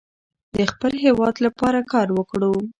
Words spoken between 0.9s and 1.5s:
هیواد